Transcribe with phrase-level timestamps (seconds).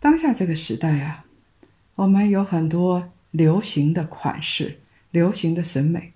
[0.00, 1.24] 当下这个时代啊，
[1.96, 4.80] 我们有很多流行的款式、
[5.10, 6.12] 流行的审美，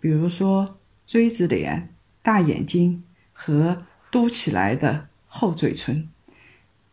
[0.00, 6.08] 比如说锥子脸、大眼睛和嘟起来的厚嘴唇，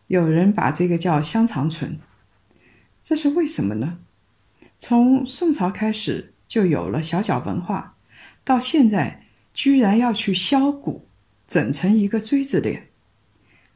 [0.08, 1.98] 有人把这个叫香肠唇。
[3.02, 4.00] 这是为什么呢？
[4.78, 7.96] 从宋朝开始就有了小脚文化，
[8.44, 11.08] 到现在居然要去削骨，
[11.48, 12.90] 整成一个锥子脸。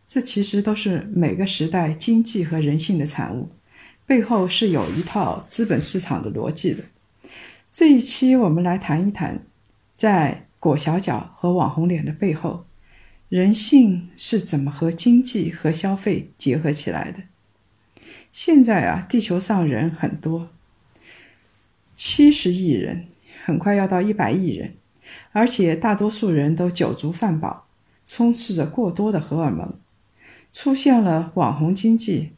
[0.07, 3.49] 这其实都是每个时代经济和人性的产物，
[4.05, 6.81] 背后是有一套资本市场的逻辑的。
[7.69, 9.43] 这一期我们来谈一谈，
[9.97, 12.65] 在裹小脚和网红脸的背后，
[13.27, 17.23] 人性是怎么和经济和消费结合起来的。
[18.31, 20.49] 现在啊，地球上人很多，
[21.95, 23.07] 七十亿人，
[23.43, 24.75] 很快要到一百亿人，
[25.33, 27.67] 而且大多数人都酒足饭饱，
[28.05, 29.77] 充斥着过多的荷尔蒙。
[30.59, 32.31] 出现了网红经济、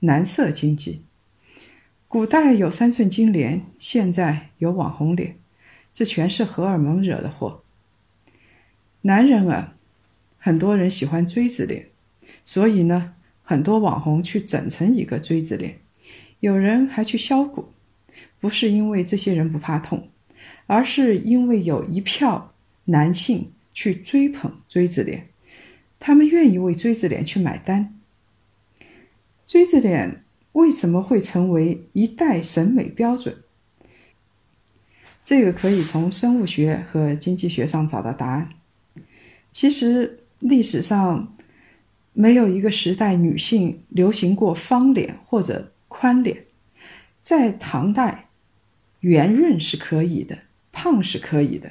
[0.00, 1.00] 男色经济。
[2.06, 5.38] 古代有三寸金莲，现在有网红脸，
[5.94, 7.62] 这全是荷尔蒙惹的祸。
[9.00, 9.72] 男人啊，
[10.36, 11.88] 很多人喜欢锥子脸，
[12.44, 15.78] 所以呢，很多网红去整成一个锥子脸，
[16.40, 17.72] 有人还去削骨，
[18.40, 20.10] 不是因为这些人不怕痛，
[20.66, 22.52] 而是因为有一票
[22.84, 25.31] 男性去追捧锥子脸。
[26.04, 27.96] 他们愿意为锥子脸去买单。
[29.46, 33.36] 锥子脸为什么会成为一代审美标准？
[35.22, 38.50] 这个可以从生物学和经济学上找到答案。
[39.52, 41.36] 其实历史上
[42.12, 46.46] 没有一个时代女性流行过方脸或者宽脸。
[47.22, 48.28] 在唐代，
[48.98, 50.36] 圆润是可以的，
[50.72, 51.70] 胖是可以的，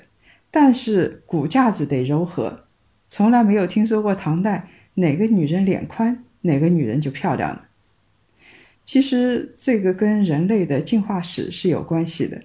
[0.50, 2.68] 但是骨架子得柔和。
[3.12, 7.68] 从来没有听说过唐代哪个女人脸宽，哪个女人就漂亮了。
[8.86, 12.42] 其实这个跟人类的进化史是有关系的。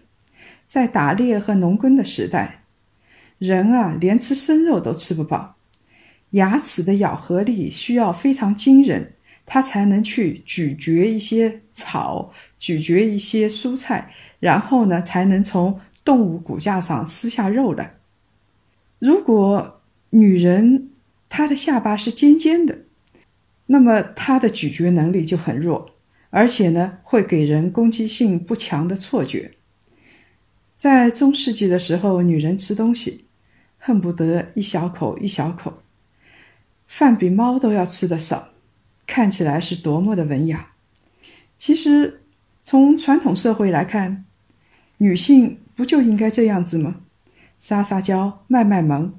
[0.66, 2.64] 在打猎和农耕的时代，
[3.38, 5.54] 人啊连吃生肉都吃不饱，
[6.30, 9.12] 牙齿的咬合力需要非常惊人，
[9.46, 14.10] 它才能去咀嚼一些草，咀嚼一些蔬菜，
[14.40, 17.94] 然后呢才能从动物骨架上撕下肉来。
[18.98, 19.75] 如果
[20.16, 20.88] 女人，
[21.28, 22.86] 她的下巴是尖尖的，
[23.66, 25.90] 那么她的咀嚼能力就很弱，
[26.30, 29.52] 而且呢，会给人攻击性不强的错觉。
[30.78, 33.26] 在中世纪的时候，女人吃东西
[33.76, 35.82] 恨不得一小口一小口，
[36.86, 38.48] 饭比猫都要吃的少，
[39.06, 40.72] 看起来是多么的文雅。
[41.58, 42.22] 其实，
[42.64, 44.24] 从传统社会来看，
[44.96, 47.02] 女性不就应该这样子吗？
[47.60, 49.12] 撒撒娇，卖卖萌。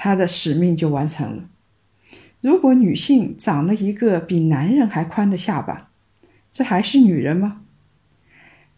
[0.00, 1.50] 她的使命就完成了。
[2.40, 5.90] 如果女性长了一个比男人还宽的下巴，
[6.52, 7.62] 这还是女人吗？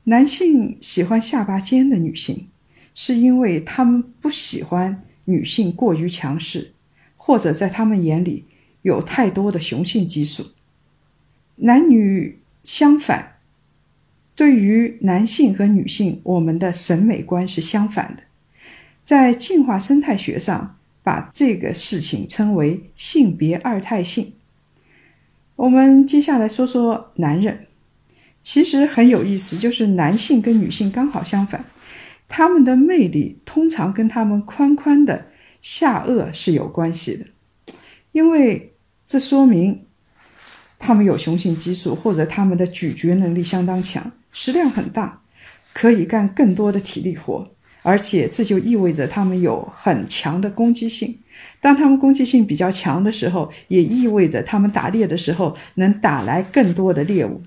[0.05, 2.49] 男性喜欢下巴尖的女性，
[2.95, 6.73] 是因为他们不喜欢女性过于强势，
[7.19, 8.47] 或者在他们眼里
[8.81, 10.53] 有太多的雄性激素。
[11.57, 13.37] 男女相反，
[14.35, 18.23] 对于男性和女性，我们的审美观是相反的。
[19.05, 20.79] 在进化生态学上。
[21.03, 24.35] 把这个事情称为性别二态性。
[25.57, 27.67] 我们接下来说说男人，
[28.43, 31.65] 其实很有意思，就是男性跟女性刚好相反，
[32.29, 35.27] 他们的魅力通常跟他们宽宽的
[35.61, 37.75] 下颚是有关系的，
[38.13, 38.75] 因为
[39.07, 39.87] 这说明
[40.79, 45.21] 他们有雄性激素，或者他们的咀嚼能力相当强，食量很大，
[45.75, 47.51] 可以干更多的体力活。
[47.83, 51.19] 而且这就意味着他们有很强的攻击性。
[51.61, 57.43] 当他们攻击性比较强的时候，也意味着他们打猎的时候能打来更多的猎物。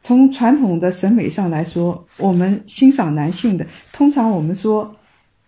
[0.00, 4.94] 从传统的审美上来说，我们欣赏男性的，通常我们说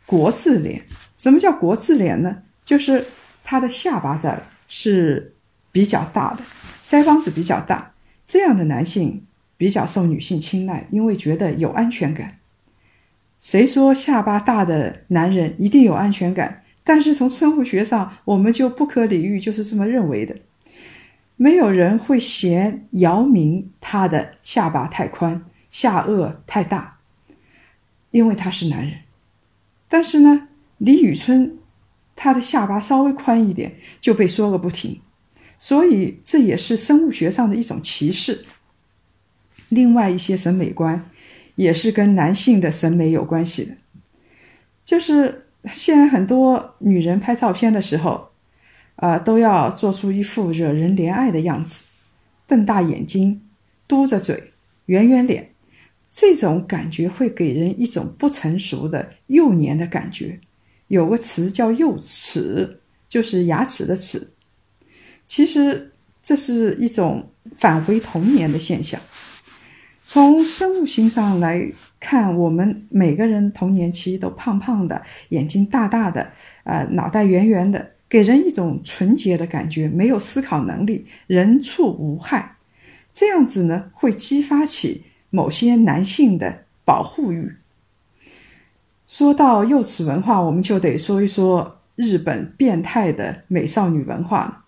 [0.07, 0.83] 国字脸。
[1.17, 2.39] 什么叫国字脸呢？
[2.65, 3.05] 就是
[3.45, 5.35] 他的下巴这儿是
[5.73, 6.43] 比较大的，
[6.83, 7.93] 腮帮子比较大，
[8.27, 9.25] 这样的男性
[9.57, 12.39] 比较受女性青睐，因为觉得有安全感。
[13.47, 16.65] 谁说下巴大的男人一定有安全感？
[16.83, 20.35] 但是从生物学上，我们就不可理喻，就是这么认为的。
[21.37, 26.99] 没有人会嫌姚明他的下巴太宽，下颚太大，
[28.11, 28.95] 因为他是男人。
[29.87, 30.49] 但是呢，
[30.79, 31.57] 李宇春
[32.17, 35.01] 他的下巴稍微宽一点就被说个不停，
[35.57, 38.45] 所以这也是生物学上的一种歧视。
[39.69, 41.09] 另外一些审美观
[41.57, 43.75] 也是跟男性的审美有关系的，
[44.85, 48.29] 就是现在很多女人拍照片的时候，
[48.95, 51.85] 啊，都要做出一副惹人怜爱的样子，
[52.47, 53.41] 瞪大眼睛，
[53.89, 54.53] 嘟着嘴，
[54.87, 55.51] 圆圆脸，
[56.13, 60.39] 这种感觉会给人一种不成熟的幼年的感觉。
[60.89, 64.31] 有个词叫“幼齿”，就是牙齿的齿。
[65.27, 65.91] 其实
[66.23, 69.01] 这是一种返回童年的现象。
[70.09, 71.69] 从生物性上来
[71.99, 76.31] 看，我们每个人童年期都胖胖的，眼睛大大的，
[76.63, 82.57] 呃，脑袋圆圆的，给人一种纯洁的感觉，没有思考能力，人畜无害。
[83.13, 87.57] 这样子呢，会激发起某些男性的保护欲。
[89.09, 94.67] 说到幼齿文化，我们就得说一说日本变态的美少女文化。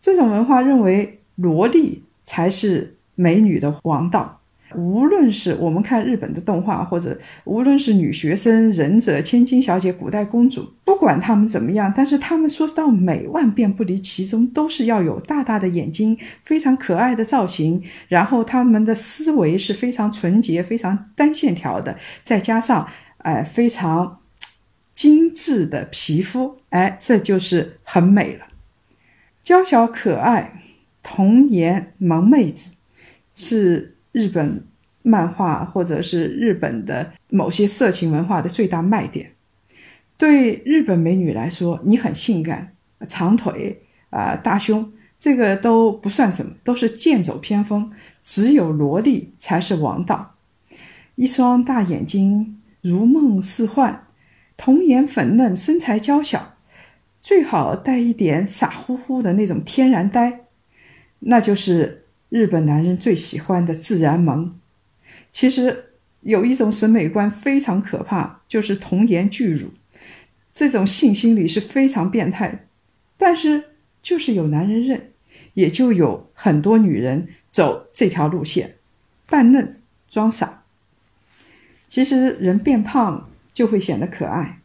[0.00, 4.38] 这种文化认为萝莉才是美女的王道。
[4.76, 22.86] 无论是我们看日本的动画，或者无论是女学生、忍者、千金小姐、古代公主，不管她们怎么样，但是她们说到美，万变不离其宗，都是要有大大的眼睛，非常可爱的造型，然后她们的思维是非常纯洁、非常单线条的，再加上
[23.18, 24.20] 哎非常
[24.94, 28.46] 精致的皮肤，哎，这就是很美了。
[29.42, 30.60] 娇小可爱、
[31.02, 32.72] 童颜萌妹子
[33.34, 33.96] 是。
[34.12, 34.62] 日本
[35.02, 39.32] 漫画或者是日本的某些色情文化的最大卖点，
[40.16, 42.72] 对日本美女来说，你很性感，
[43.08, 47.90] 长腿啊，大胸，这个都不算什么，都是剑走偏锋。
[48.22, 50.36] 只有萝莉才是王道，
[51.16, 54.06] 一双大眼睛，如梦似幻，
[54.56, 56.54] 童颜粉嫩，身材娇小，
[57.20, 60.42] 最好带一点傻乎乎的那种天然呆，
[61.18, 62.01] 那就是。
[62.32, 64.58] 日本男人最喜欢的自然萌，
[65.30, 65.90] 其实
[66.22, 69.68] 有一种审美观非常可怕，就是童颜巨乳。
[70.50, 72.64] 这种性心理是非常变态，
[73.18, 73.64] 但是
[74.02, 75.10] 就是有男人认，
[75.52, 78.76] 也就有很多女人走这条路线，
[79.26, 80.62] 扮嫩装傻。
[81.86, 84.60] 其实人变胖就会显得可爱，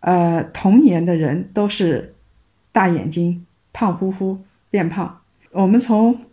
[0.00, 2.14] 呃，童年的人都是
[2.72, 3.44] 大眼睛、
[3.74, 4.38] 胖乎乎
[4.70, 5.20] 变胖。
[5.50, 6.25] 我们从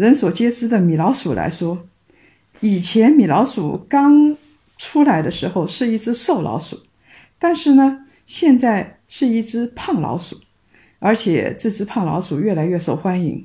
[0.00, 1.86] 人所皆知的米老鼠来说，
[2.60, 4.34] 以前米老鼠刚
[4.78, 6.84] 出来的时候是一只瘦老鼠，
[7.38, 10.40] 但是呢，现在是一只胖老鼠，
[11.00, 13.44] 而且这只胖老鼠越来越受欢迎，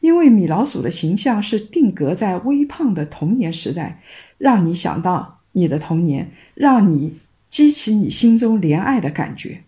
[0.00, 4.02] 因为米老鼠的形象是定格在微胖的童年时代，
[4.38, 9.62] 让你想到你的童年，让你激起你心中怜爱的感觉，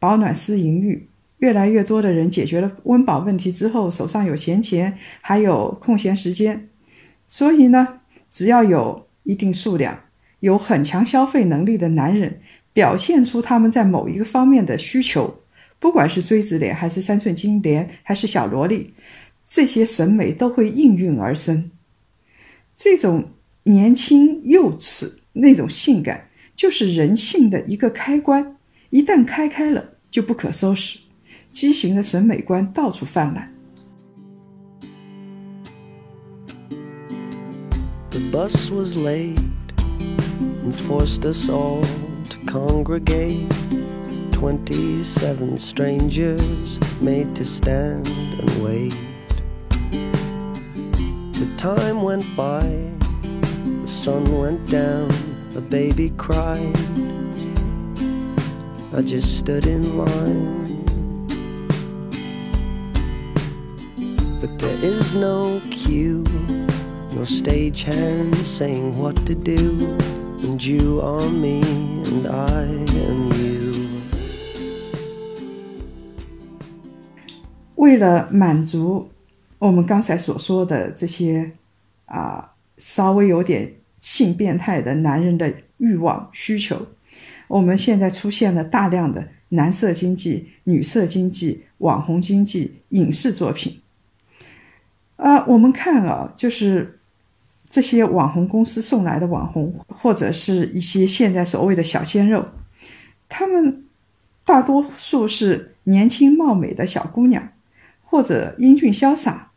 [0.00, 1.06] 保暖思淫欲。
[1.42, 6.68] 越来越多的人解决了温饱问题之后，手上有闲钱，还有空闲时间，
[7.26, 8.00] 所以呢，
[8.30, 9.98] 只要有一定数量、
[10.38, 12.40] 有很强消费能力的男人，
[12.72, 15.42] 表现出他们在某一个方面的需求，
[15.80, 18.94] 不管是锥子脸，还是三寸金莲，还是小萝莉，
[19.44, 21.72] 这些审美都会应运而生。
[22.76, 23.28] 这种
[23.64, 28.56] 年轻幼齿那种性感，就是人性的一个开关，
[28.90, 31.01] 一旦开开了，就不可收拾。
[31.51, 33.53] 畸形的审美观到处泛滥。
[38.09, 39.37] The bus was late
[39.77, 41.83] and forced us all
[42.29, 43.51] to congregate.
[44.31, 48.07] Twenty-seven strangers made to stand
[48.39, 48.95] and wait.
[51.33, 52.61] The time went by,
[53.81, 55.09] the sun went down,
[55.55, 56.77] a baby cried.
[58.93, 60.60] I just stood in line
[64.62, 66.22] There is no cue,
[67.12, 69.98] no stagehand saying what to do.
[70.44, 71.62] And you are me,
[72.04, 73.72] and I am you.
[77.74, 79.10] 为了满足
[79.58, 81.50] 我们刚才所说的这些
[82.06, 86.86] 啊，稍微有点性变态的男人的欲望需求，
[87.48, 93.80] 我们现在出现了大量的男色经济、女色经济、网红经济影视作品。
[95.22, 96.98] 啊，我们看啊，就是
[97.70, 102.44] 这些网红公司送来的网红，或者是一些现在所谓的小鲜肉，
[103.28, 103.84] 他们
[104.44, 107.50] 大多数是年轻貌美的小姑娘，
[108.04, 109.52] 或者英俊潇洒、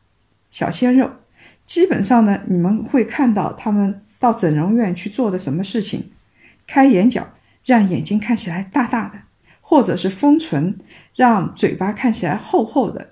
[0.52, 1.10] 小鲜肉，
[1.66, 6.12] 基本上呢，你们会看到他们到整容院去做的什么事情：
[6.68, 7.28] 开眼角，
[7.66, 9.18] 让眼睛看起来大大的；
[9.62, 10.78] 或者是丰唇，
[11.16, 13.08] 让嘴巴看起来厚厚的；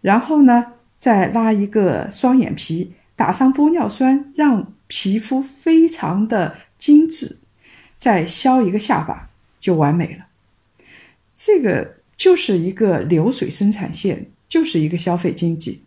[0.00, 0.72] 然后呢，
[1.06, 7.36] 再拉一个双眼皮，打上玻尿酸，让皮肤非常的精致；
[7.96, 10.26] 再削一个下巴，就完美了。
[11.36, 15.84] 这个就是一个流水生产线，就是一个消费经济。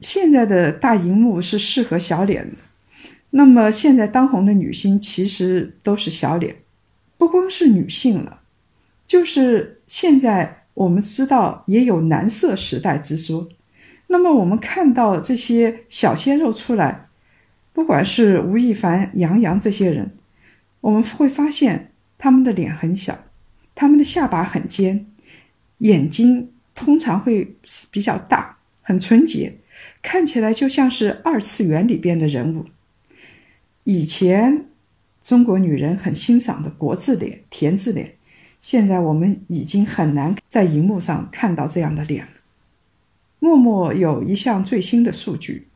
[0.00, 2.56] 现在的大荧幕是适合小脸的，
[3.30, 6.56] 那么现在当红的女星其实都是小脸，
[7.16, 8.40] 不光是女性了，
[9.06, 13.48] 就是现在我们知道也有男色时代之说。
[14.08, 17.08] 那么我们看到这些小鲜肉出来，
[17.72, 20.10] 不管是吴亦凡、杨洋这些人，
[20.80, 23.16] 我们会发现他们的脸很小。
[23.74, 25.06] 他们的下巴很尖，
[25.78, 27.54] 眼睛通常会
[27.90, 29.54] 比较大，很纯洁，
[30.02, 32.64] 看起来就像是二次元里边的人物。
[33.84, 34.66] 以前
[35.22, 38.14] 中国女人很欣赏的国字脸、田字脸，
[38.60, 42.32] 现在我们已经很难在荧幕上看到这样的脸了。
[43.38, 45.68] 陌陌有一项最新的数据，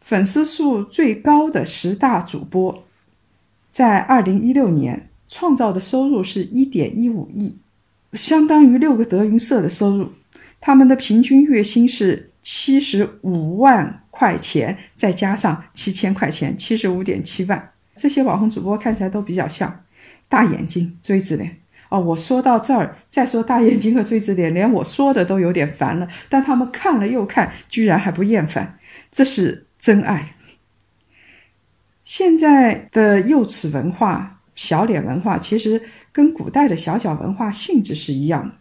[0.00, 2.84] 粉丝数最高的十大主播，
[3.70, 5.08] 在二零一六年。
[5.34, 7.56] 创造的收入是一点一五亿，
[8.12, 10.12] 相当于六个德云社的收入。
[10.60, 17.72] 他们的平均月薪是七十五万块钱，再加上七千块钱，七十五点七万。
[17.96, 19.84] 这些网红主播看起来都比较像，
[20.28, 21.61] 大眼睛、锥子脸。
[21.92, 26.08] 哦，我说到这儿，再说大眼睛和锥子脸，连我说的都有点烦了。
[26.28, 28.78] 但他们看了又看，居然还不厌烦，
[29.10, 30.36] 这是真爱。
[32.04, 34.38] 现在的幼齿文化。
[34.54, 35.82] 小脸文化其实
[36.12, 38.54] 跟古代的小脚文化性质是一样的。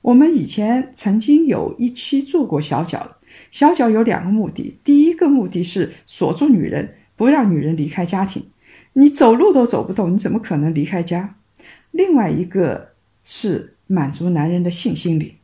[0.00, 3.16] 我们以前曾经有一期做过小脚，
[3.50, 8.46] 小脚有两个目的：第一个目的是锁住女人，不让女人离开家庭。
[8.92, 11.34] 你走路都走不动，你怎么可能离开家？
[11.94, 12.88] 另外一个
[13.22, 15.36] 是满足男人的性心理。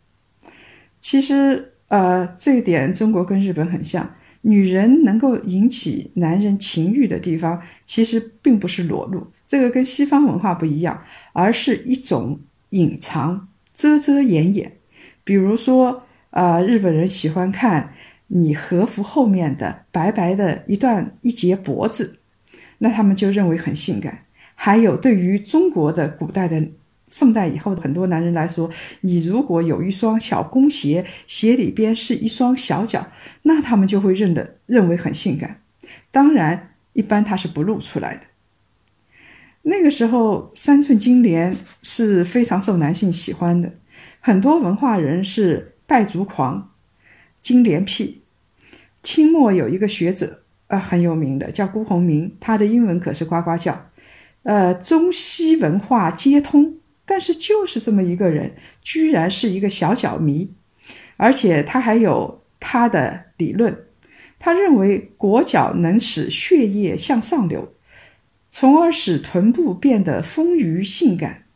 [1.00, 4.16] 其实，呃，这一点中国跟日本很像。
[4.42, 11.00] 女人能够引起男人情欲的地方，其实并不是裸露，这个跟西方文化不一样，
[11.34, 12.40] 而是一种
[12.70, 14.72] 隐藏、遮遮掩掩。
[15.24, 17.92] 比如说，呃，日本人喜欢看
[18.28, 22.18] 你和服后面的白白的一段一截脖子，
[22.78, 24.24] 那他们就认为很性感。
[24.62, 26.62] 还有，对于中国的古代的。
[27.12, 33.04] 宋代以后的很多男人来说，你如果有一双小弓鞋，鞋里边是一双小脚，
[33.42, 35.60] 那他们就会认得认为很性感。
[36.12, 38.20] 当然，一般他是不露出来的。
[39.62, 43.72] 那个时候，三寸金莲是非常受男性喜欢的，
[44.20, 46.70] 很多文化人是拜足狂、
[47.42, 48.22] 金莲癖。
[49.02, 53.89] 清末有一个学者呃，很有名的，叫辜鸿铭，他的英文可是呱呱叫。
[54.42, 56.76] 呃，中西文化皆通。
[57.04, 60.52] 但是就是这么一个人，居然是一个小脚迷，
[61.16, 63.86] 而且他还有他的理论。
[64.38, 67.74] 他认为裹脚能使血液向上流，
[68.48, 71.46] 从而使臀部变得丰腴性感。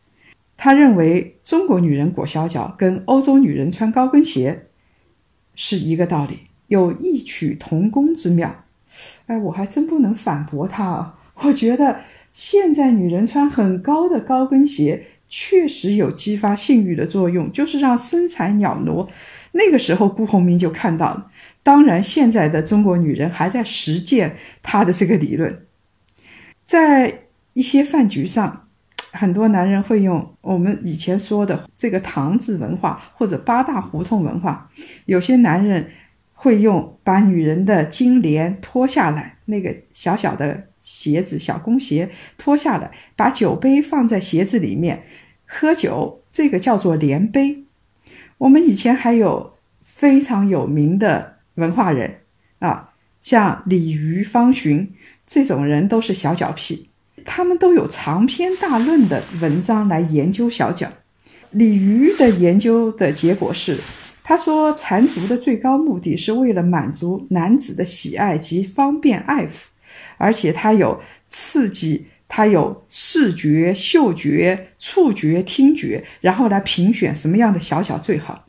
[0.56, 4.66] 他认为中国女人裹小脚跟欧洲女人穿高跟鞋
[5.54, 8.64] 是一个道理，有异曲同工之妙。
[9.26, 11.18] 哎，我还真不能反驳他啊！
[11.36, 12.00] 我觉得
[12.34, 15.06] 现在女人穿很高的高跟鞋。
[15.36, 19.08] 确实有激发性欲的作用，就是让身材袅娜。
[19.50, 21.28] 那个时候，辜鸿铭就看到了。
[21.64, 25.66] 当然，现在的中国女人还在实践他的这个理论。
[26.64, 27.22] 在
[27.54, 28.68] 一些饭局上，
[29.10, 34.70] 很多男人会用我们以前说的这个唐字文化或者八大胡同文化，
[35.06, 35.90] 有些男人
[36.32, 45.02] 会用把女人的金莲脱下来，那个小小的鞋子、小工鞋脱下来，把酒杯放在鞋子里面。
[45.46, 47.64] 喝酒，这个叫做连杯。
[48.38, 52.12] 我们以前还有非常有名的文化人
[52.58, 54.92] 啊，像李渔、方寻
[55.26, 56.90] 这种人都是小脚癖，
[57.24, 60.88] 他们都有长篇大论的文章来研究小脚。
[61.50, 63.78] 李渔的研究的结果是，
[64.24, 69.66] 他说缠足的最高目的是为了满足男子的喜爱及方便爱抚，
[70.16, 72.06] 而且它有刺激。
[72.26, 78.46] 它有视觉、嗅觉、触觉、听觉，然后来评选什么样的小小最好。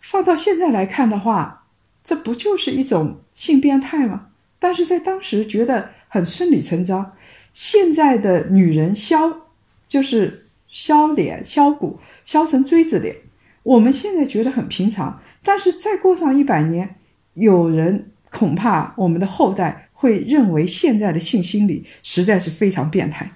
[0.00, 1.64] 放到现在来看的话，
[2.04, 4.28] 这不就是一种性变态吗？
[4.60, 7.16] 但是在当时觉得很顺理成章。
[7.52, 9.48] 现在的女人削，
[9.88, 13.16] 就是削脸、削骨、削成锥子脸，
[13.64, 15.20] 我们现在觉得很平常。
[15.42, 16.96] 但是再过上一百年，
[17.34, 23.30] 有人恐怕我们的后代会认为现在的性心理实在是非常变态。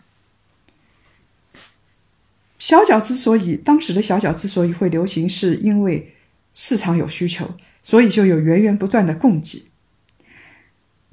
[2.58, 6.14] 小脚之所以当时的小脚之所以会流行，是因为
[6.54, 9.70] 市场有需求，所以就有源源不断的供给。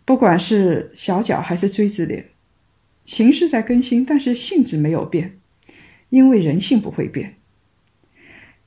[0.06, 2.30] 不管是小脚还是锥子脸，
[3.04, 5.38] 形式在更新，但是性质没有变，
[6.08, 7.36] 因为人性不会变。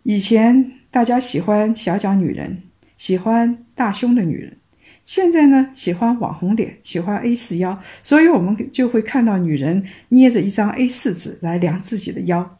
[0.03, 2.63] 以前大家喜欢小脚女人，
[2.99, 4.59] 喜欢大胸的女人，
[5.05, 12.59] 现在呢喜欢网红脸，喜欢 A 四腰，所以我们就会看到女人捏着一张 A 四纸来量自己的腰。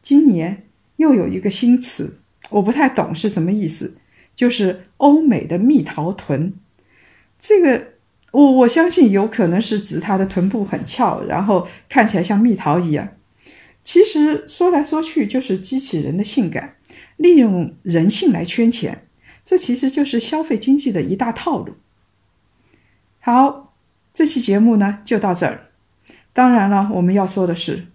[0.00, 0.64] 今年
[0.96, 2.18] 又有一个新词，
[2.50, 3.94] 我不太懂是什么意思，
[4.34, 6.54] 就是欧美的蜜桃臀。
[7.38, 7.94] 这个
[8.30, 13.08] 我我相信有可能是指她的臀部很翘，然后看起来像蜜桃一样。
[13.84, 16.76] 其实说来说去就是机器人的性感，
[17.16, 19.06] 利用人性来圈钱，
[19.44, 21.74] 这其实就是消费经济的一大套路。
[23.20, 23.74] 好，
[24.12, 25.68] 这期节目呢就到这儿。
[26.32, 27.88] 当然了，我们要说的是，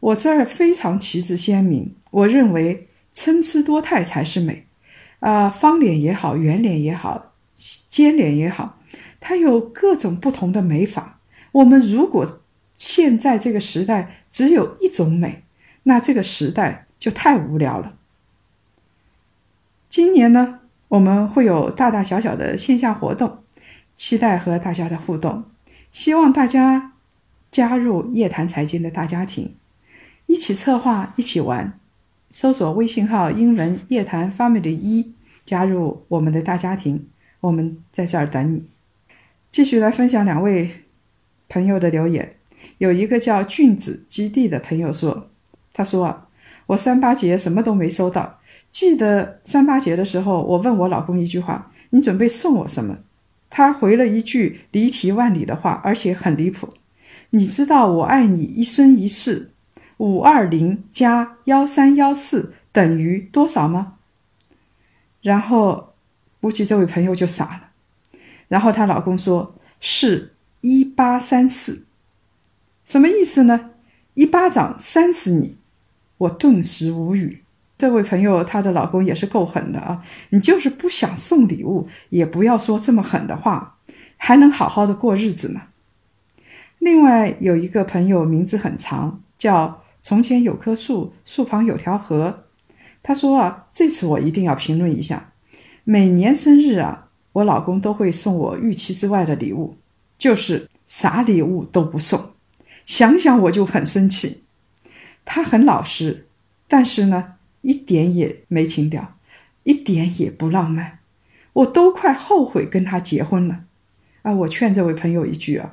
[0.00, 4.66] 我这儿非常旗帜鲜明，我认为参差多态才是美。
[5.20, 7.32] 啊，方脸也好，圆脸也好。
[7.56, 8.80] 尖脸也好，
[9.20, 11.20] 它有各种不同的美法。
[11.52, 12.42] 我们如果
[12.76, 15.44] 现在这个时代只有一种美，
[15.84, 17.96] 那这个时代就太无聊了。
[19.88, 23.38] 今年呢，我们会有大大小小的线下活动，
[23.96, 25.44] 期待和大家的互动。
[25.90, 26.92] 希望大家
[27.50, 29.54] 加入夜谈财经的大家庭，
[30.26, 31.78] 一起策划，一起玩。
[32.30, 35.14] 搜索微信号“英文夜谈 Family 一”，
[35.46, 37.08] 加入我们的大家庭。
[37.40, 38.64] 我们在这儿等你。
[39.50, 40.70] 继续来分享两位
[41.48, 42.36] 朋友的留言。
[42.78, 45.28] 有一个叫俊子基地的朋友说
[45.72, 46.26] ：“他说，
[46.66, 48.40] 我三八节什么都没收到。
[48.74, 52.98] 记得三八节的时候，我问我老公一句话：你准备送我什么？
[53.48, 56.68] 他回了一句离题万里的话，而且很离谱。
[57.30, 59.52] 你知道我爱你一生一世，
[59.98, 63.94] 五二零加幺三幺四等于多少吗？
[65.22, 65.90] 然后。”
[66.44, 71.86] 估计这位朋友就傻了，然后她老公说是一八三四，
[72.84, 73.70] 什么意思呢？
[74.12, 75.56] 一巴掌扇死你！
[76.18, 77.43] 我顿时无语。
[77.76, 80.02] 这位朋友她的老公也是够狠的啊！
[80.30, 83.78] 你就是不想送礼物，也不要说这么狠的话，
[84.16, 85.62] 还能好好的过日子吗？
[86.78, 92.44] 另外有一个朋友名字很长，叫从前有棵树，树旁有条河。
[93.02, 95.32] 他说啊，这次我一定要评论一下。
[95.84, 99.76] 每年生日啊，我老公都会送我预期之外的礼物，
[100.16, 102.32] 就是啥礼物都不送。
[102.86, 104.44] 想想我就很生气。
[105.24, 106.28] 他很老实，
[106.68, 107.33] 但是呢，
[107.64, 109.16] 一点也没情调，
[109.62, 110.98] 一点也不浪漫。
[111.54, 113.64] 我都快后悔跟他结婚了。
[114.20, 115.72] 啊，我劝这位朋友一句啊，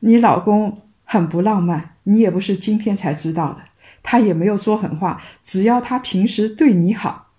[0.00, 3.62] 你老公很不浪漫，你也不是今天才知道的。
[4.02, 7.32] 他也没有说狠话，只要他平时对你好，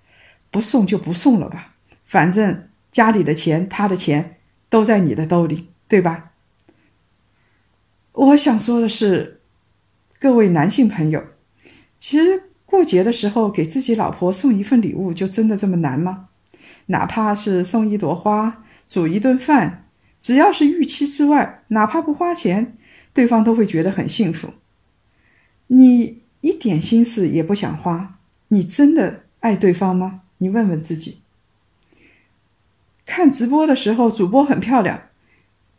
[0.51, 1.75] 不送就不送了吧。
[2.05, 4.38] 反正家里的钱，他的钱
[4.69, 6.33] 都在你的兜里，对吧？
[8.12, 9.41] 我想说的是，
[10.19, 11.23] 各位男性朋友，
[11.99, 16.27] 其实过节的时候给自己老婆送一份礼物，就真的这么难吗？
[16.88, 19.88] 哪怕是送一朵花、煮一顿饭，
[20.21, 22.77] 只要是预期之外，哪怕不花钱，
[23.13, 24.53] 对方都会觉得很幸福。
[25.67, 30.21] 你一点心思也不想花，你真的爱对方吗？
[30.38, 31.19] 你问问自己。
[33.06, 35.01] 看直播的时候，主播很漂亮，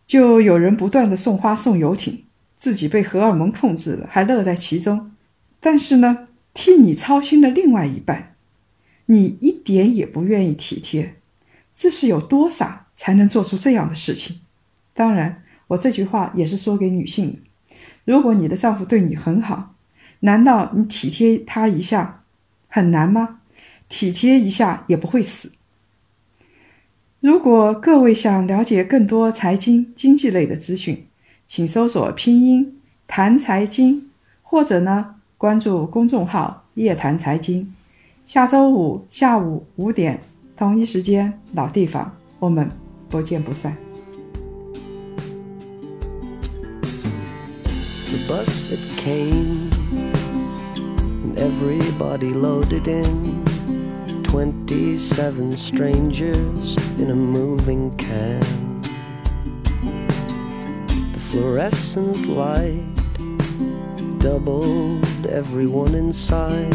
[0.07, 2.25] 就有人不断的送花送游艇，
[2.59, 5.13] 自己被荷尔蒙控制了，还乐在其中。
[5.61, 6.28] 但是呢，
[6.61, 8.35] 替你操心的另外一半，
[9.07, 11.15] 你一点也不愿意体贴，
[11.73, 14.41] 这是有多傻才能做出这样的事情？
[14.93, 17.39] 当然，我这句话也是说给女性的。
[18.05, 19.77] 如果你的丈夫对你很好，
[20.19, 22.25] 难道你体贴他一下
[22.67, 23.39] 很难吗？
[23.89, 25.53] 体贴一下也不会死。
[27.21, 31.07] 如果各位想了解更多财经经济类的资讯，
[31.47, 34.11] 请搜索拼音谈财经，
[34.43, 37.73] 或者呢关注公众号夜谈财经。
[38.27, 40.21] 下周五下午五点
[40.57, 42.69] 同一时间老地方，我们
[43.09, 43.77] 不见不散。
[54.67, 58.41] 27 strangers in a moving can.
[61.13, 62.83] The fluorescent light
[64.19, 66.73] doubled everyone inside.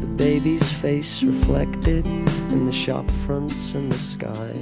[0.00, 4.54] The baby's face reflected in the shop fronts and the sky.